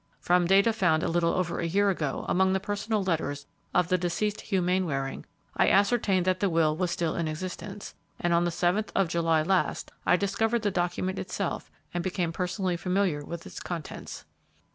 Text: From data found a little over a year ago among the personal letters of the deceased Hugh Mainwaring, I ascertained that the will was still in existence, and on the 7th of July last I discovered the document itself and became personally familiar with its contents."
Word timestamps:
From 0.19 0.47
data 0.47 0.73
found 0.73 1.03
a 1.03 1.07
little 1.07 1.31
over 1.31 1.59
a 1.59 1.67
year 1.67 1.91
ago 1.91 2.25
among 2.27 2.53
the 2.53 2.59
personal 2.59 3.03
letters 3.03 3.45
of 3.71 3.87
the 3.89 3.99
deceased 3.99 4.41
Hugh 4.41 4.63
Mainwaring, 4.63 5.27
I 5.55 5.69
ascertained 5.69 6.25
that 6.25 6.39
the 6.39 6.49
will 6.49 6.75
was 6.75 6.89
still 6.89 7.15
in 7.15 7.27
existence, 7.27 7.93
and 8.19 8.33
on 8.33 8.43
the 8.43 8.49
7th 8.49 8.89
of 8.95 9.07
July 9.09 9.43
last 9.43 9.91
I 10.03 10.15
discovered 10.15 10.63
the 10.63 10.71
document 10.71 11.19
itself 11.19 11.69
and 11.93 12.03
became 12.03 12.31
personally 12.33 12.77
familiar 12.77 13.23
with 13.23 13.45
its 13.45 13.59
contents." 13.59 14.25